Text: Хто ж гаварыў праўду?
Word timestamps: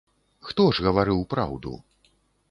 Хто 0.47 0.63
ж 0.77 0.85
гаварыў 0.87 1.21
праўду? 1.33 1.73